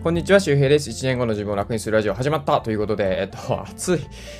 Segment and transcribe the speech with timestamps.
[0.00, 0.90] こんにちは、周平です。
[0.90, 3.98] 1年後の自分を楽にするラジオ始まったということで、えっと、暑い。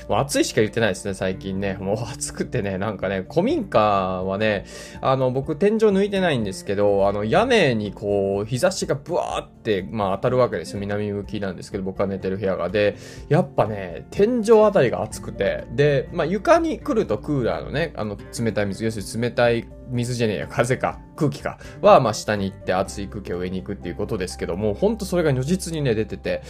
[0.09, 1.75] もう暑いしか言ってないですね、最近ね。
[1.80, 4.66] もう暑くてね、なんかね、古民家はね、
[5.00, 10.80] あの、僕天井抜いてないんですけど、あの、屋根にこう、日差しがブワーって、まあ当たるわけですよ。
[10.80, 12.68] 南向きなんですけど、僕が寝てる部屋が。
[12.68, 12.96] で、
[13.29, 26.42] やっぱね、天井あたりが暑くて、で、まあ床に来るとクーラーのね、あの、冷たい水、要するに冷たい水じゃねえや、風か、空気か、は、まあ、下に行って熱い空気を上に行くっていうことですけども、ほんとそれが如実にね、出てて、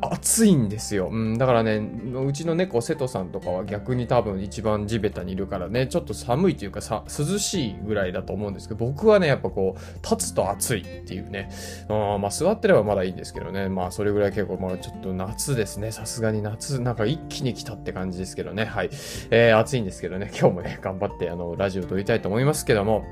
[0.00, 1.08] 暑いんですよ。
[1.10, 11.50] うん、だからね、うちの猫、瀬戸さんとかは逆に多分一番地べたにいるからね、ちょっと寒いというかさ、涼しいぐらいだと思うんですけど、僕はね、やっぱこう、立つと暑いっていうね、
[11.88, 18.90] あまあ、座ってればまだいいんですけどね、まあ、それぐらい結構、まあ、ちょっと夏ですね、さすがに夏、なんか一気に来たって感じですけどね、はい。
[19.30, 23.04] えー、暑いんですけどね、今日もね、頑張って、あの、ラジオ撮りたいと思いますけども、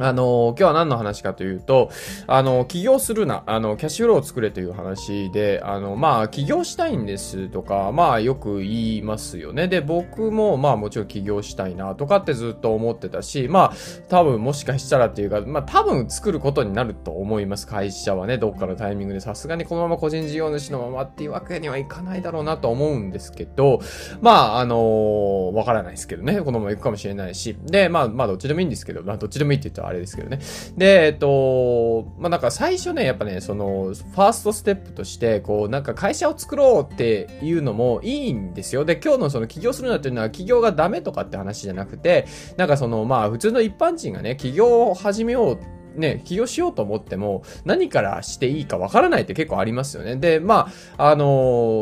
[0.00, 1.90] あの、今日は何の話かというと、
[2.26, 9.68] あの、起業するな、あの、キャッシュフローを作れという話で、あの、まあ、起業したいんですとか、まあ、よく言いますよね。
[9.68, 13.72] で、僕も、まあ、もちろん起業したいなとかってずっと思ってたし、まあ、
[14.08, 17.66] 多分もしかしたらっていうか、まあ、多分作ることになると思います。
[17.66, 23.80] 会社はね、どっかのタイミングでさすがにこのまま個人事業主のままっていうわけにはいかないだろうなと思うんですけど、
[24.20, 30.38] まあ、あのわからないですけどね、このまま行くかもしれないし、で、まあ、まあ、どっちでもいいんですけど、まあ、どっちでもいいって言ったらあれですけどね。
[30.76, 38.84] で、えっと、まあ、なんか最初ね、やっぱね、その、ファーストステップとして、こう、なんか会社を作ろうっていうのもいいんですよ。
[38.84, 50.16] で、今日のその起業するなっていうのは起業がダメとかって話じゃなくて、なんかその、まあ、普通の一般人がね、起業を始めようね、起業しようと思っても、何からしていいかわからないって結構ありますよね。
[50.16, 51.24] で、まあ、あの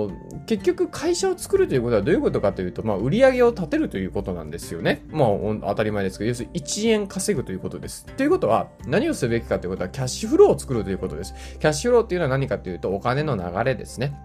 [0.08, 5.02] ー、結局会社を作るということはどういうことかというと、まあ、売り上げを立てるということなんですよね。
[5.10, 5.28] まあ、
[5.68, 8.06] 当たり前ですけど、要するに1円稼ぐということです。
[8.06, 11.34] ということは、何をすべきかということは、キャッシュフローを作るということです。
[11.58, 14.18] キャッシュフローっていうのは何かというと、お金の流れですね。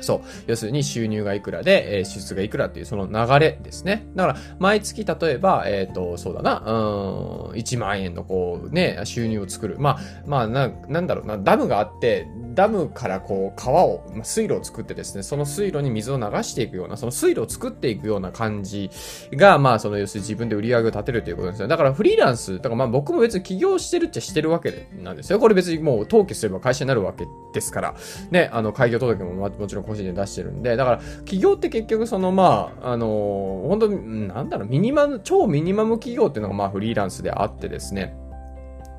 [0.00, 0.20] そう。
[0.46, 4.06] 要するに収入がいくらで、えー、支出がいくらっていうその流れですね。
[4.14, 9.76] だから、毎月例えば、えっ、ー、と、そうだな、うん、1万円のこうね、収入を作る。
[9.78, 12.26] まあ、まあ、な、なんだろうな、ダムがあって、
[12.58, 18.90] ダムからこう川を、まあ、水路を作ってですね、その水路に水を流していくような、その水路を作っていくような感じ
[19.32, 21.68] が、まあ、その要するに自分で売り上げを立てるということですよ。
[21.68, 25.38] だからフリーランス、だからまあ僕も別に起業してるっちゃしてるわけなんですよ。
[25.38, 27.94] これ別にもう登記すれば会社になるわけですから、
[28.32, 38.16] ね、あの、開業届ももちろん個人で出してるんで、だから、起業って結局そのまあ、あのー、本当に、なんだろう、ミニマム、超ミニマム企業っていうのがまあフリーランスであってですね、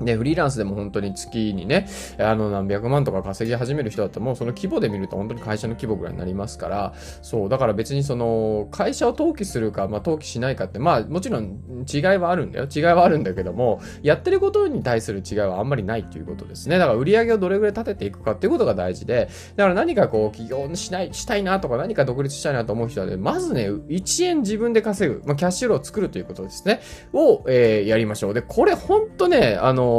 [0.00, 1.86] で、フリーランスでも本当に月にね、
[2.18, 12.66] あの何百万とか稼ぎ始める人だったらもうその規模で見ると本当に会社の規模ぐらいになりますから、そう、だから別にその会社を登記するか、まあ登記しないかって、まあもちろん違いはあるんだよ。
[12.74, 16.78] 違いはあるんだけども、やってることに対する違いはあんまりないっていうことですね。
[16.78, 26.80] だから売り上げをどれぐらい立てていくかっていうことが大事で、だから何かこう起業しない、したいなとか何か独立したいなと思う人はね、まずね、1円自分で稼ぐ、まあキャッシュローを作るということですね。
[27.12, 28.34] を、えー、やりましょう。
[28.34, 29.89] で、これほんとね、あの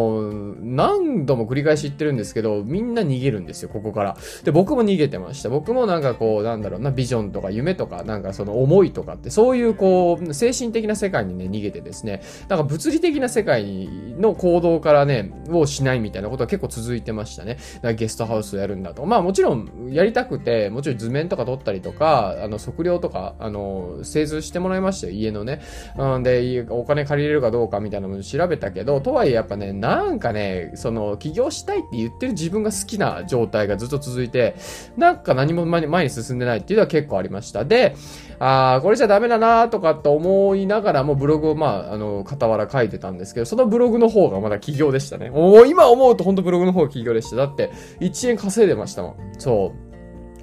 [0.62, 4.18] 何度も繰り返し言ってるんですけど、みんな逃げるんですよ、ここから。
[4.44, 5.50] で、僕も逃げてました。
[5.50, 13.88] 僕もなんかこう、なんだろうな、ビジョンとか夢とか、なんかその思いとかって、そういうこう、精神的な世界にね、逃げてですね、なんか物理的な世界
[14.18, 17.56] の行動からね、をしないみたいなことは結構続いてましたね。
[17.76, 19.06] だからゲストハウスをやるんだと。
[19.06, 25.62] まあもちろん、やりたくて、もちろん図面とか撮ったりとか、あの、測量とか、あの、製図してもらいましたよ、家のね。
[25.98, 34.56] うんで、お金借りれるかどうかみたいなのも調べたけど、とはいえやっぱね、なんかね、その、起業したいって言ってる自分が好きな状態がずっと続いて、
[34.96, 37.66] なんか何も前に進んでないっていうのは結構ありました。
[37.66, 37.96] で、
[38.38, 45.32] ああ、これじゃダメだなとかって思いながらもブログをまあ、あの、傍ら書いてたんですけど、そのブログの方がまだ起業でしたね。
[45.32, 47.38] もう今思うと本当ブログの方が起業でした。
[47.38, 47.72] だって、
[48.02, 49.16] 1円稼いでましたもん。
[49.40, 49.81] そう。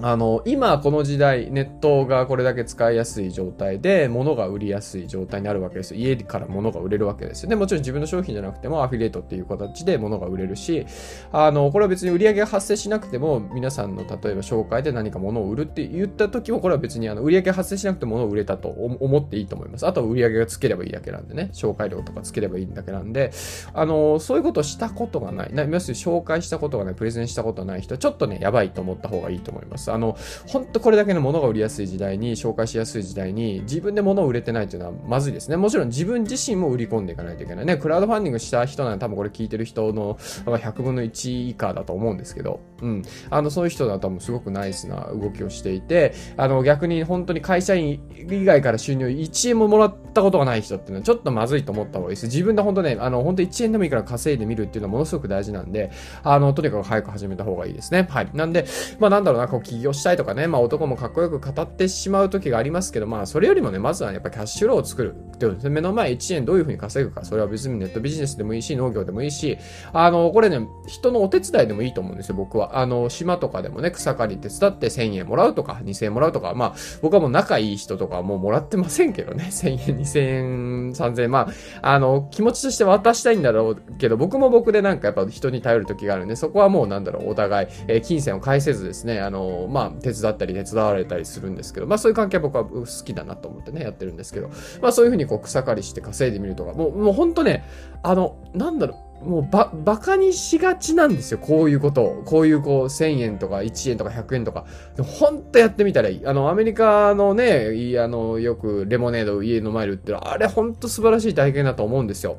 [0.00, 6.00] あの、今この時代、ネットがこれだけ使いやすい状態で、物が売りやすい状態にあるわけですよ。
[6.00, 7.56] 家から物が売れるわけですよね。
[7.56, 10.86] もちろん自分の商品じゃなくてもアフィリエイトっていう形で物が売れるし、
[11.32, 19.86] あの、これは別に売り上げが発生しなくても、皆さんの例えば紹介で何か物を売るって言った時も、これは別にあの、売り上げが発生しなくて物を売れたと思っていいと思います。
[19.86, 21.50] あとは売り上げがつければいいだけなんでね。
[21.52, 23.32] 紹介料とかつければいいだけなんで、
[23.74, 25.52] あの、そういうことをしたことがない。
[25.52, 29.87] な要するに紹介したことがない、プレゼンしたことがない人は、ちょっとね、やばいと思った方がいいと思います。。
[29.92, 35.56] あの、本当これだけのものが売りやすい時代に、紹介しやすい時代に、自分で物を売れてないっていうのはまずいですね。
[35.56, 37.76] もちろん自分自身も売り込んでいかないといけないね。
[37.76, 40.14] クラウドファンディングした人なんで多分これ聞いてる人の
[40.46, 43.02] 100分の1以下だと思うんですけど、うん。
[43.30, 48.00] あの、そういう人だと多分すごくナイスな動きをしていて、あの、逆に本当に会社員
[48.30, 52.26] 以外から収入1円ももらったことがない人っていうのはちょっとまずいと思った方がいいです。
[52.26, 55.90] 自分で本当ね、あの、本当1円でもいいから稼いでみるっていうのはものすごく大事なんで、
[56.22, 58.06] あの、とにかく早く始めた方がいいですね。
[58.10, 58.30] はい。
[58.34, 58.66] なんで、
[58.98, 65.70] まあなんだろうな、こう起業したいとかね、まあ男もかっこよく語ってしまう時がありますけど、まあそれよりもね、まずはやっぱキャッシュローを作るっていう。
[65.70, 69.58] 目の前1円どういうふうに稼ぐか、それは別にネットビジネスでもいいし、農業でもいいし、
[69.92, 72.78] あの、これね、人のお手伝いでもいいと思うんですよ、僕は。
[72.78, 81.48] あの、島とかでもね、草刈り手伝って1000円もらうとか、2000円もらうとか、まあ、僕はもう仲いい人とかはもうもらってませんけどね、 1000円、2000円、3000円、ま
[81.82, 94.50] あ、あの、気持ちとして渡したいんだろうけど、僕も僕でなんかやっぱ人に頼る時があるんで、そこはもうなんだろう、お互い、えー、金銭を返せずですね、あの、まあ、手伝ったり手伝われたりするんですけど、まあそういう関係は僕は好きだなと思ってね、やってるんですけど、
[94.80, 97.64] まあそういうふうにこう草刈りして稼いでみるとか、もう、もうほんとね、
[98.02, 101.38] あの、なんだろう、もうば、バカにしがちなんですよ。
[101.38, 102.22] こういうことを。
[102.24, 104.64] こういうこう、1000円とか1円とか100円とか。
[105.02, 106.26] ほんとやってみたらいい。
[106.26, 112.36] あの、アメリカのね、あの、よくレモネード家の前で売ってる、あれほんと素晴らしい体験だと思うんですよ。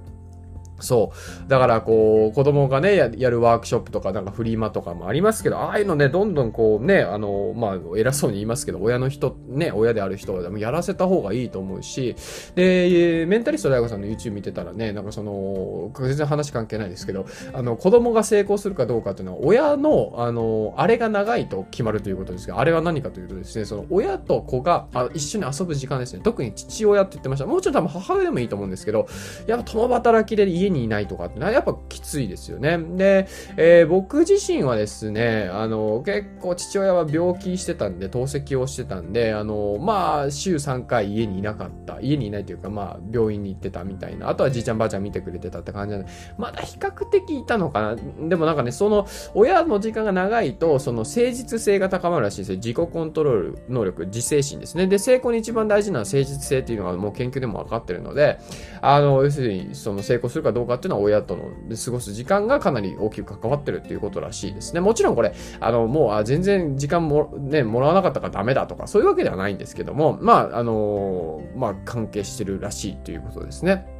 [0.79, 1.11] そ
[1.45, 1.49] う。
[1.49, 12.15] だからこう、子供がねや、るワークショップとか、なんかフリーマとかもありますけど、ああいうのね、どんどんこうね、あの、まあ、偉そうに言いますけど、親の人、ね、親である人はやらせた方がいいと思うし、
[12.55, 26.21] で、メンタリスト大悟さんの YouTube 見てたらね、なんかその、全然話関係ないですけど、あの、子供が成功するかどうかっていうのは、親の、あの、あれが長いと決まるということですが、あれは何かというとですね、その、親と子があ一緒に遊ぶ時間ですね。
[26.23, 27.45] 特に父親って言ってました。
[27.45, 29.07] もうちろん多分母親でもいいと思うんですけど、
[29.47, 32.77] やっぱ共働きで家にいないとかってやっぱきついですよね。
[32.77, 33.27] で、
[33.57, 41.99] えー、僕自身はですね、あの、結構父親は病気してたんで、透析をしてたんで、あの、まあ、週3回家にいなかった。
[42.01, 44.29] 家にいないというか、まあ、病院に行ってたみたいな。
[44.29, 47.95] あとはじいちゃんばあちゃん見てくれてたって感じなんで、まだ比較的いたのかな。
[48.27, 52.55] でもなんかね、その、親の時間が長いと、その誠実性が高まるらしいですよ。
[52.57, 54.87] 自己コントロール能力、自制心ですね。
[54.87, 58.39] で、成功に一番大事なのは誠実性っていうのがもう研究でも分かってるので、
[58.81, 61.43] あの、要するに、その成功するかどうかっていうのは親との
[61.75, 64.79] 過ごす時間がかなり大きく関わってるっていうことらしいですね。
[64.79, 73.98] もちろんこれ、あの、もう、あ全然時間も、ね、もらわなかったからダメだとか、そういうわけではないんですけども、まあ、あの、まあ、関係してるらしいということですね。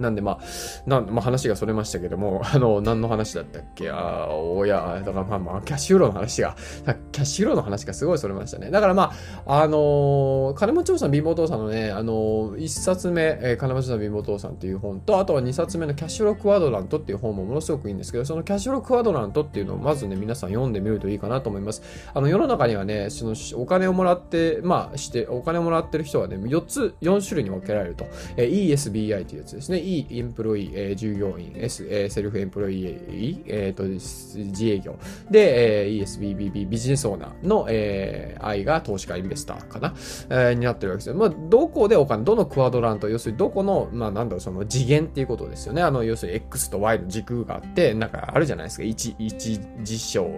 [0.00, 0.38] なんでまあ、
[0.86, 3.90] なまあ、話がそれましたけども、 あの、何の話だったっけ？
[3.90, 6.56] ああ、親、だからまあまあ、キャッシュフローの話が、
[7.12, 8.70] キャッシュフローの話がすごいそれましたね。
[8.70, 9.12] だからま
[9.46, 21.82] あ、あのー、金持ち父さん貧乏父さんのね、あのー、一冊目、えー、金持ち父さん貧乏父さんっていう本と、あとは二冊目のキャッシュフロークワドラントっていう本もものすごくいいんですけど、そのキャッシュフロークワドラントっていうのをまずね、皆さん読んでみるといいかなと思います。
[22.14, 28.06] あの、世の中にはね、その、お金をもらって、まあ、して、お金をもらってる人はね、4つ、4種類に分けられると。
[28.36, 29.78] えー、ESBI というやつですね。
[29.98, 34.96] E、 employee えー、従業員、S、えー、 self-employee、えーと、自営業。
[35.30, 39.94] で、えー、ESBBB、ビジネスオーナーの、えー、I が投資家 investor かな、
[40.30, 41.14] えー、になってるわけですよ。
[41.14, 45.82] まあ、どこでお金、どの quadrant、要するにどこの、まあ、なんだろう、その次元っていうことですよね。
[45.82, 48.84] あの、要するに X と Y の軸があって、なんかあるじゃないですか。
[48.84, 50.30] 一、一実証、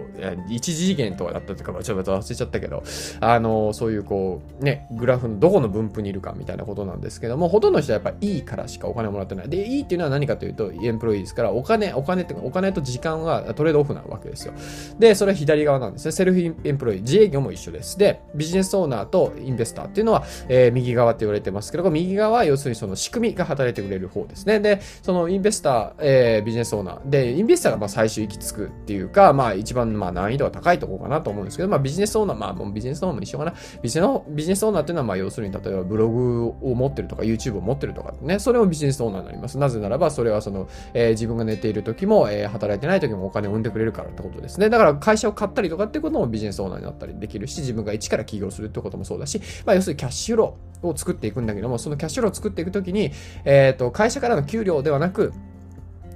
[0.49, 2.83] 一次元とかだったとか、ちょっと忘れちゃったけど、
[3.19, 9.49] あの、そういうこう、ね、グラフのどこの分布にいるかみたいなことなんですけども、ほとんどの人はやっぱ E からしかお金もらってない。
[9.49, 14.53] で、E っていうのは何かというと、エンプロイーですから、お金、お金ってお金と時間はトレードオフなわけですよ。
[14.99, 16.11] で、それは左側なんですね。
[16.11, 17.97] セルフエンプロイー、自営業も一緒です。
[17.97, 24.59] で、ビジネスオーナーとインベスターっていうのは、えー、右側って言われてますけど、右側は要するにその仕組みが働いてくれる方ですね。
[24.59, 27.09] で、そのインベスター、えー、ビジネスオーナー。
[27.09, 33.53] で、インベスターがまあ最終行き着くっていうか、まあ一番まあ難易度が高いところかなと思うんですけど、まあビジネスオーナー、まあもうビジネスオーナーも一緒かな。
[33.81, 39.57] ビジネスオーナーっていうのはまあ要するに例えばブログを持ってるとか YouTube を持ってるとかね、それもビジネスオーナーになります。
[39.57, 44.69] なぜならばそれはその、えー、自分が寝ている時も、えー、働いてない時もお金を生んでくれるからってことですね。
[44.69, 53.11] だから会社を買ったりとかってこともビジネスオーナーになったりできるし、自分が一から起業するってこともそうだし、まあ要するにキャッシュローを作っていくんだけども、そのキャッシュローを作っていくときに、
[53.45, 55.33] えっ、ー、と、会社からの給料ではなく、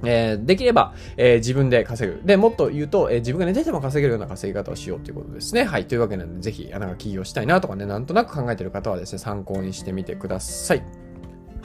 [0.04, 2.22] えー、できれば、えー、自分で稼ぐ。
[2.24, 5.64] で、もっと言うと、えー、自分が寝てても稼げるような稼ぎ方をしようということですね。
[5.64, 5.88] はい。
[5.88, 11.07] というわけなんで、ぜひ、なんか起業したいなとかね、なんとなく考えてる方はですね、参考にしてみてください。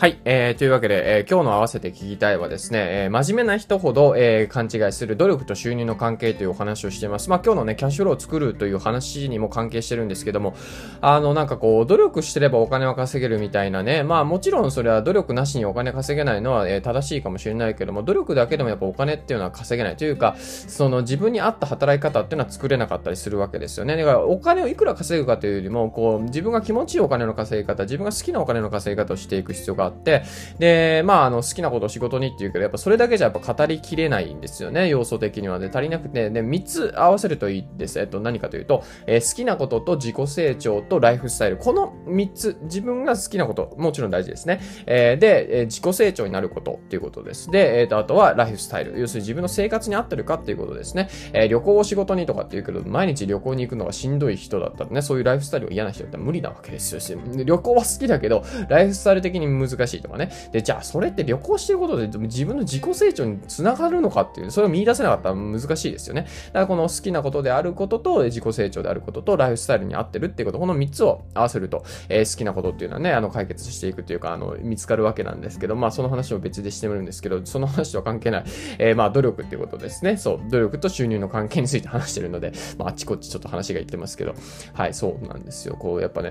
[0.03, 7.31] はい、えー、というわけで、えー、今日の合わせて聞きたいはですね、えー、真面目な人ほど、えー、勘違いする努力と収入の関係というお話をしています。
[7.31, 10.57] まあ今日のね、キャッシュフローを作るという話にも関係してるんですけども、
[11.03, 23.97] あの、なんかこう、努力してればお金は稼げるみたいなね、まあもちろんそれは努力なしにお金稼げないのは、えー、正しいかもしれないけども、努力だけでもやっぱお金っていうのは稼げないというか、その自分に合った働き方っていうのは作れなかったりするわけですよね。
[23.97, 30.23] だからお金をいくら稼ぐかというよりも、こう、自分が気持ちいいお金の稼ぎ方、自分が好きなお金の稼ぎ方をしていく必要があって、
[30.59, 35.59] で、まあ、あの、好きなことを仕事にって言うけど、やっぱそれだけじゃやっぱ語りきれないんですよね、要素的には。
[35.59, 37.99] で、足りなくて、で、3つ合わせるといいです。
[38.01, 41.57] えっと、何かというと、えー、好きなことと自己成長とライフスタイル。
[41.57, 44.61] この3つ、自分が好きなこと、もちろん大事ですね。
[44.87, 47.51] えー、で、えー、自己成長になることっていうことです。
[47.51, 48.99] で、えっ、と、あとはライフスタイル。
[48.99, 51.09] 要するに自分の生活に合ってるかっていうことですね。
[51.33, 57.19] え旅行を仕事にとかって言うけど、毎日旅行に行くのがしんどい人だったらね、そういうライフスタイルが嫌な人だったら無理なわけですよ。
[57.45, 60.31] 旅行は好きだけど、ライフスタイル的に難しいしいとかね。
[60.53, 66.23] で、じゃあ、それって旅行してることで自分の自己成長につながるのかっていう、それを見出せなかったら難しいですよね。
[66.23, 78.45] だからこの好きなことであることと、自己成長であることと、ライフスタイルに合ってるっていうこと、この3つを合わせると、えー、好きなことっていうのはね、あの、解決していくというか、あの、見つかるわけなんですけど、まあ、その話を別でしてみるんですけど、その話とは関係ない、
[78.79, 80.17] えー、まあ、努力っていうことですね。
[80.17, 84.35] そう、努力と収入の関係について話してるので、まあ、あっちこっちちょっと話が言ってますけど、
[84.73, 85.77] はい、そうなんですよ。
[85.77, 86.31] こう、やっぱね、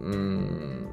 [0.00, 0.88] うん、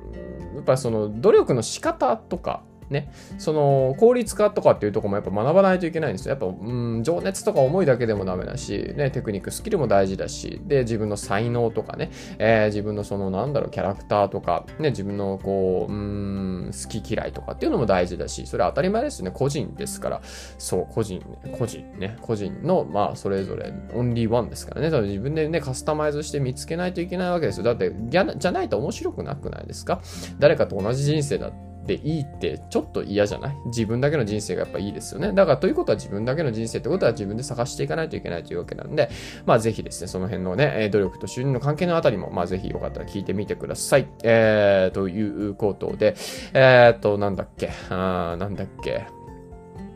[0.55, 6.31] やっぱその、努力の仕方方とか、ね、その効率化とかっていうとこもやっぱ学ばないといけないんですよ。
[6.31, 19.31] やっぱ、うん、情熱とか思いだけでもダメだし、ね、テクニック、スキルも大事だし、で、自分の才能とかね、えー、自分のその、なんだろう、キャラクターとか、ね、自分のこう、うん、好き嫌いとかっていうのも大事だし、それは当たり前ですよね。
[19.35, 20.21] 個人ですから。
[20.57, 24.89] そう、個人、ね、個人ね、個人の、まあ、それぞれ、オンリーワンですからね。
[24.89, 27.65] 自分でね、カスタマイズして見つけないといけないわけですよ。
[27.65, 30.01] だって、じゃないと面白くなくないですか？
[30.39, 33.55] 誰かと同じ人生だって、でいいってちょっと嫌じゃない？
[33.65, 35.31] 自分だけの人生がやっぱいいですよね。
[35.33, 39.09] だからということは自分だけの人生ってことは自分で探していかないといけないというわけなんで、
[39.45, 44.07] まあぜひですね、その辺のね、努力と収入の関係のあたりも、まあぜひよかったら聞いてみてください。
[44.23, 46.15] えー、ということで、
[46.53, 49.07] えー、と、なんだっけ、あーなんだっけ、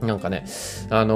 [0.04, 0.46] なんかね、
[0.90, 1.16] あの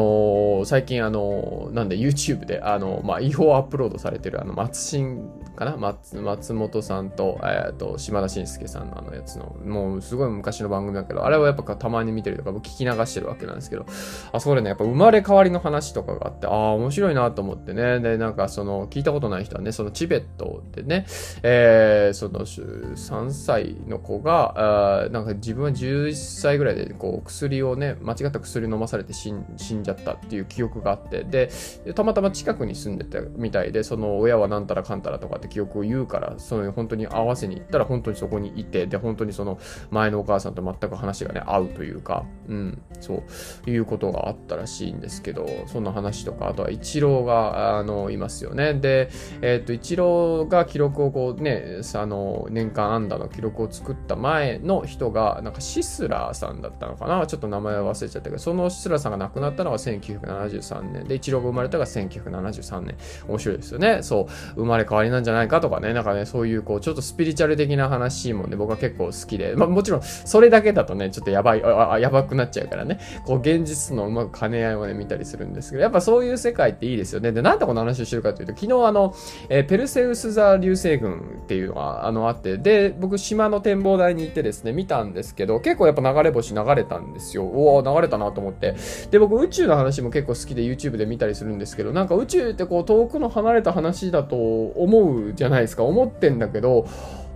[0.62, 5.76] ー、最近あのー、なんで YouTube で、あのー、まあ、違法アップロードされてる、あの、松新かな？
[5.76, 13.86] 松松本さんと、えっ、と、島田紳介さんのあのやつの、もうすごい昔の番組だけど、あれはやっぱたまに見てるとか、聞き流してるわけなんですけど、
[14.32, 21.06] あそこでね、やっぱ生まれ変わりの話とかがあって、ああ、面白いなと思ってね、で、なんかその、聞いたことない人はね、そのチベットでね、
[21.42, 29.44] えー、その、3歳の子が、あなんか自分は11歳ぐらいで、こう、薬をね、間違った薬の飲まされて死ん
[29.82, 31.50] じゃったっていう記憶があって、で、
[31.96, 39.58] たまたま近くに住んでたみたいで、その親はなんたらかんたらとかって記憶を言うから、その本当に合わせに行ったら本当にそこにいて、で、本当にその
[39.90, 43.24] 前のお母さんと全く話がね、合うというか、うん、そ
[43.66, 48.76] ういうことがあったらしいんですけど、そんな話とか、あとはイチローが、あの、いますよね。
[48.76, 49.10] で、
[49.42, 57.26] えっ、と、イチローが記録をこうね、あの、年間安打の記録を作った前の人が、なんかシスラーさんだったのかな？
[57.28, 62.96] ちょっと名前忘れちゃったけど、そのシスラさんが亡くなったのが1973年で、イチローが生まれたが1973年。
[63.28, 64.00] 面白いですよね。
[64.02, 77.32] そう、生まれ変わりなんじゃないかとかね、なんかね、そういうこう、ちょっとスピリチュアル的な話もね、僕は結構好きで、まあもちろん、それだけだとね、ちょっとやばい、あやばくなっちゃうからね、こう、現実のうまく兼ね合いをね、見たりするんですけど、やっぱそういう世界っていいですよね。
[77.32, 79.14] で、なんでこの話をしてるかというと、昨日あの、
[79.50, 87.44] えー、ペルセウス座流星群っていうのが、あの、あって、で、僕、島の展望台に行ってですね、見たんですけど、結構やっぱ流れ星流れたんですよ。
[87.44, 88.47] おお流れたなと思って。
[88.48, 88.76] 思って
[89.12, 95.84] で、僕、宇宙の話も結構好きで YouTube で見たりするんですけど、なんか宇宙ってこう、遠くの離れた話だと思うじゃないですか。
[95.84, 96.88] 思ってんだけど、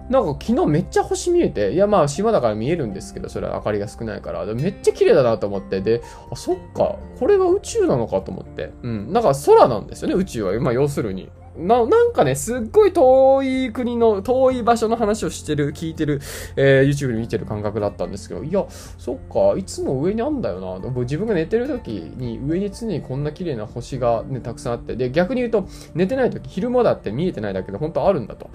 [0.09, 10.59] なんか昨日めっちゃ星見えて、いやまあ島だから見えるんですけど、それは明かりが少ないから、めっちゃ綺麗だなと思って、で、あ、そっか、これが宇宙なのかと思って、うん、なんか空なんですよね、宇宙は。
[10.59, 11.29] まあ要するに。
[11.57, 16.21] な、なんかね、すっごい遠い国の、遠い場所の話をしてる、聞いてる、
[16.55, 20.89] えー、YouTube で見てる感覚だったんですけど、いや、そっか、いつも上にあんだよな。
[21.01, 28.49] 自分が寝てる時に上に常にこんな綺麗な星がね、たくさんあって、で、逆に言うと、寝てない時、昼間だって見えてないだけで本当あるんだと。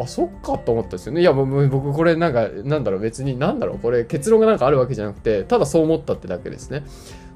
[0.00, 1.20] あ、そっかと思ったんですよね。
[1.20, 6.84] いや、僕これなんか、なんだろう、別に、なんだろう、これ結論がなんかあるわけじゃなくて、ただそう思ったってだけですね。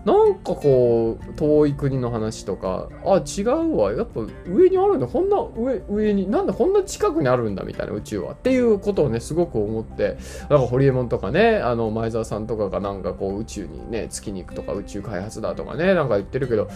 [0.09, 3.93] なんかこう、遠い国の話とか、あ、違うわ。
[3.93, 5.07] やっぱ上にあるんだ。
[5.07, 8.33] こんな上、上に、なんだこんな近くにあるんだみたいな宇宙は。
[8.33, 10.17] っていうことをね、すごく思って、
[10.49, 16.69] なんかホリエモンとかね、あの、前澤さんとかがなんかこう宇宙にね、月に行くとか宇宙開発だとかね、なんか言ってるけど、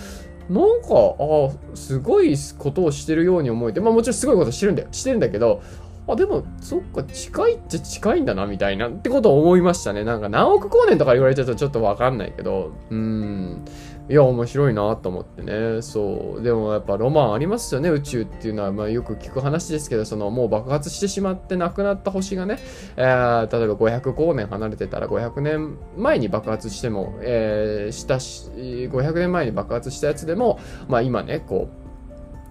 [0.50, 4.88] なんか、あすごいことをしてるように思えて、まあもちろんすごいことしてるんだよ。
[4.92, 5.62] してるんだけど、
[6.08, 10.04] あ、でも、そっか、近いっちゃ近いんだな、みたいな、ってことを思いましたね。
[10.04, 13.64] なんか何億光年とか言われちゃうとちょっとわかんないけど、うーん。
[14.08, 15.80] いや、面白いなと思ってね。
[15.80, 16.42] そう。
[16.42, 18.72] でもやっぱロマンありますよね、宇宙っていうのは。
[18.72, 22.58] まあよく聞く話ですけど、そのもう爆発してしまって亡くなった星がね、
[22.96, 31.81] えー、例えば500光年離れてたら500年前に爆発しても、えー、したし、500年前に爆発したやつでも、まあ今ね、こう、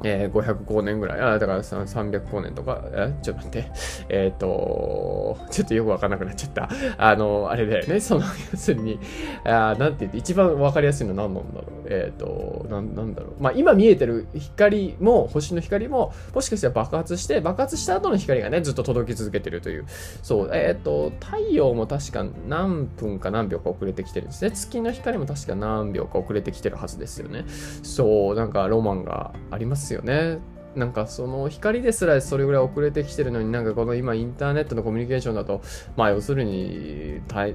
[0.04, 1.20] えー、500光年ぐらい。
[1.22, 3.72] あ、だから300光年とか、えちょっと待って。
[4.10, 6.70] えっ、ー、と、ちょっとよくわかんなくなっちゃった。
[6.98, 8.00] あの、あれだよね。
[8.00, 9.00] その、要するに、
[9.44, 11.88] あなんて言って、一番わかりやすいのは何なんだろう。
[11.88, 13.42] えっ、ー、と、なん、なんだろう。
[13.42, 19.86] まあ、今見えてる光も、星の光も、もしかしたら爆発して、爆発した後の光がね、ずっと届き続けてるという。
[20.22, 24.52] そう、えっ、と、太陽も確か何分か何秒か遅れてきてるんですね。
[24.52, 27.46] 月の光も確か何秒か遅れてきてるはずですよね。
[27.84, 30.40] そう、なんかロマンがありますよね。
[30.76, 35.62] なんかその光ですらそれぐらい遅れてきてるのになんかこの今インターネットのコミュニケーションだと
[35.98, 37.48] まあ要するにタ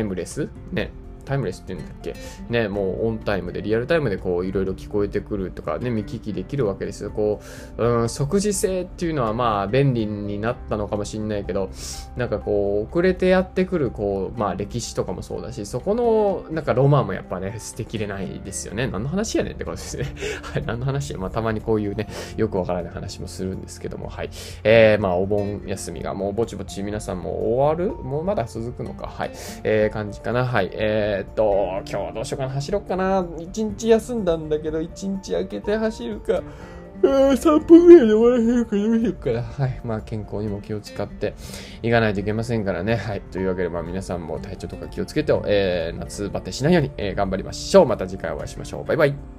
[0.00, 0.48] イムレス？
[0.72, 0.90] ね
[1.28, 2.14] タイムレスって言うんだっけ？
[2.48, 7.10] ね、もうオンタイムで、リアルタイムでこう、いろいろ聞こえてくるとかね、見聞きできるわけですよ。
[7.10, 7.40] こ
[7.76, 11.70] う、うん、即時性っていうのはまあ、便利になったのかもしんないけど、
[12.16, 18.86] なんかこう、遅れてやってくる、こう、まあ、歴史とかもそうだし、そこの、なんかロマンもやっぱね、捨てきれないですよね。
[18.86, 20.06] 何の話やねんってことですね。
[20.42, 21.14] はい、何の話。
[21.16, 24.30] まあ、たまにこういうね、よくわからない話もするんですけども、はい。
[24.64, 27.92] えー、まあ、お盆休みがもうぼちぼち皆さんも終わる？
[27.94, 29.06] もうまだ続くのか？
[29.06, 29.30] はい。
[29.64, 30.44] えー、感じかな？
[30.44, 30.70] はい。
[30.72, 33.26] えーえー、っと、今日どうしようかな、走ろうかな。
[33.38, 36.42] 一日休んだんだけど、一日空けて走るか。
[37.02, 39.42] 3分ぐらいで終わらせるかどうしようかな。
[39.42, 39.80] はい。
[39.84, 41.34] まあ、健康にも気を使って
[41.82, 42.96] いかないといけませんからね。
[42.96, 43.20] はい。
[43.20, 47.86] というわけで、まあ、皆さんも体調とか気をつけて、えー、夏バテしないように、えー、頑張りましょう。
[47.86, 48.84] また次回お会いしましょう。
[48.84, 49.37] バイバイ。